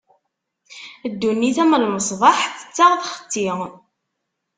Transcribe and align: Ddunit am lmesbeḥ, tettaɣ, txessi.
Ddunit 1.11 1.57
am 1.63 1.73
lmesbeḥ, 1.83 2.39
tettaɣ, 2.59 2.91
txessi. 2.99 3.47